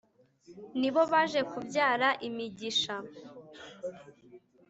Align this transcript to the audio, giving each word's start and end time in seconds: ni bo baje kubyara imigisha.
ni 0.79 0.89
bo 0.93 1.01
baje 1.11 1.41
kubyara 1.51 2.09
imigisha. 2.27 2.95